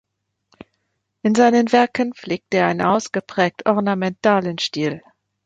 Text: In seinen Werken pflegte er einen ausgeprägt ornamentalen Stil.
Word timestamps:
In 1.21 1.35
seinen 1.35 1.71
Werken 1.71 2.15
pflegte 2.15 2.57
er 2.57 2.65
einen 2.65 2.81
ausgeprägt 2.81 3.67
ornamentalen 3.67 4.57
Stil. 4.57 5.03